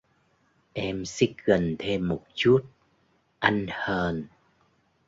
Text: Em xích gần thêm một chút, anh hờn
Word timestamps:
Em 0.75 1.05
xích 1.05 1.35
gần 1.43 1.75
thêm 1.79 2.07
một 2.07 2.23
chút, 2.35 2.65
anh 3.39 3.65
hờn 3.69 4.27